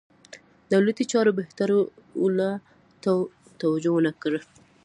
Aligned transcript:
دولتي 0.71 1.03
چارو 1.11 1.31
بهترولو 1.39 2.49
ته 3.03 3.11
توجه 3.61 3.91
ونه 3.93 4.11
کړه. 4.21 4.39